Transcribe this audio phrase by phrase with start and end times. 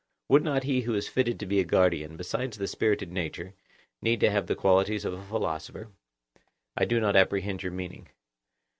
[0.29, 3.53] Would not he who is fitted to be a guardian, besides the spirited nature,
[4.01, 5.89] need to have the qualities of a philosopher?
[6.75, 8.07] I do not apprehend your meaning.